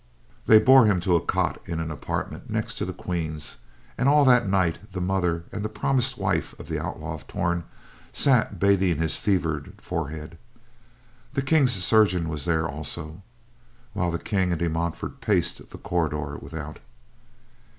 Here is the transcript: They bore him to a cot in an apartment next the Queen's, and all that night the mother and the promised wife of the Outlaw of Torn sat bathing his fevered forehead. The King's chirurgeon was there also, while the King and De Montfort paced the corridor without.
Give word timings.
They 0.47 0.57
bore 0.57 0.87
him 0.87 0.99
to 1.01 1.15
a 1.15 1.23
cot 1.23 1.61
in 1.67 1.79
an 1.79 1.91
apartment 1.91 2.49
next 2.49 2.79
the 2.79 2.91
Queen's, 2.91 3.57
and 3.99 4.09
all 4.09 4.25
that 4.25 4.49
night 4.49 4.79
the 4.93 4.99
mother 4.99 5.43
and 5.51 5.63
the 5.63 5.69
promised 5.69 6.17
wife 6.17 6.59
of 6.59 6.67
the 6.67 6.79
Outlaw 6.79 7.13
of 7.13 7.27
Torn 7.27 7.65
sat 8.11 8.57
bathing 8.59 8.97
his 8.97 9.15
fevered 9.15 9.79
forehead. 9.79 10.39
The 11.35 11.43
King's 11.43 11.75
chirurgeon 11.75 12.29
was 12.29 12.45
there 12.45 12.67
also, 12.67 13.21
while 13.93 14.09
the 14.09 14.17
King 14.17 14.51
and 14.51 14.57
De 14.57 14.69
Montfort 14.69 15.21
paced 15.21 15.69
the 15.69 15.77
corridor 15.77 16.35
without. 16.41 16.79